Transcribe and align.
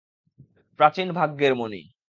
প্রাচীন 0.79 1.07
ভাগ্যের 1.11 1.53
মণি। 1.55 1.81